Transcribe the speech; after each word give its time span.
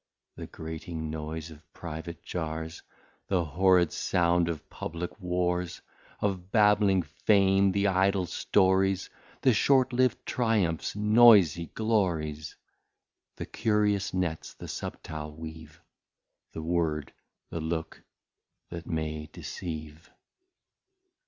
The 0.35 0.47
grating 0.47 1.11
Noise 1.11 1.51
of 1.51 1.71
Private 1.73 2.23
Jars, 2.23 2.81
The 3.27 3.45
horrid 3.45 3.91
sound 3.91 4.49
of 4.49 4.67
Publick 4.67 5.19
Wars, 5.21 5.79
Of 6.21 6.49
babling 6.51 7.03
Fame 7.03 7.71
the 7.71 7.85
Idle 7.85 8.25
Stories, 8.25 9.11
The 9.41 9.53
short 9.53 9.93
liv'd 9.93 10.25
Triumphs 10.25 10.95
Noysy 10.95 11.67
Glories, 11.75 12.55
The 13.35 13.45
Curious 13.45 14.11
Nets 14.11 14.55
the 14.55 14.67
subtile 14.67 15.33
weave, 15.35 15.79
The 16.53 16.63
Word, 16.63 17.13
the 17.51 17.61
Look 17.61 18.01
that 18.71 18.87
may 18.87 19.27
deceive. 19.31 20.09